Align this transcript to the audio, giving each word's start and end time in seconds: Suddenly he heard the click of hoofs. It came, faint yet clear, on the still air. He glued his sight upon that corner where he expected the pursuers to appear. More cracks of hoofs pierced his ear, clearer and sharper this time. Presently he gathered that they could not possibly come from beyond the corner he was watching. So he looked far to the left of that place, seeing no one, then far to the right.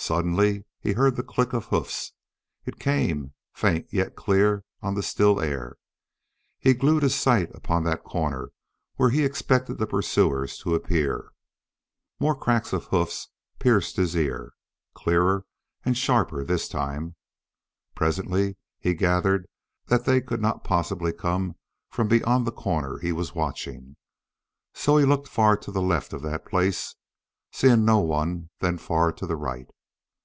Suddenly 0.00 0.64
he 0.80 0.92
heard 0.92 1.16
the 1.16 1.22
click 1.24 1.52
of 1.52 1.66
hoofs. 1.66 2.12
It 2.64 2.78
came, 2.78 3.34
faint 3.52 3.88
yet 3.90 4.14
clear, 4.16 4.64
on 4.80 4.94
the 4.94 5.02
still 5.02 5.38
air. 5.40 5.76
He 6.60 6.72
glued 6.72 7.02
his 7.02 7.14
sight 7.16 7.50
upon 7.54 7.82
that 7.84 8.04
corner 8.04 8.52
where 8.96 9.10
he 9.10 9.22
expected 9.24 9.74
the 9.76 9.86
pursuers 9.88 10.56
to 10.58 10.74
appear. 10.76 11.32
More 12.20 12.34
cracks 12.36 12.72
of 12.72 12.86
hoofs 12.86 13.28
pierced 13.58 13.96
his 13.96 14.14
ear, 14.16 14.54
clearer 14.94 15.44
and 15.84 15.94
sharper 15.98 16.42
this 16.44 16.68
time. 16.68 17.16
Presently 17.96 18.56
he 18.78 18.94
gathered 18.94 19.46
that 19.88 20.04
they 20.06 20.20
could 20.22 20.40
not 20.40 20.62
possibly 20.64 21.12
come 21.12 21.56
from 21.90 22.06
beyond 22.08 22.46
the 22.46 22.52
corner 22.52 22.96
he 22.98 23.10
was 23.12 23.34
watching. 23.34 23.96
So 24.72 24.96
he 24.96 25.04
looked 25.04 25.28
far 25.28 25.56
to 25.58 25.70
the 25.72 25.82
left 25.82 26.12
of 26.14 26.22
that 26.22 26.46
place, 26.46 26.94
seeing 27.52 27.84
no 27.84 27.98
one, 27.98 28.48
then 28.60 28.78
far 28.78 29.10
to 29.12 29.26
the 29.26 29.36
right. 29.36 29.66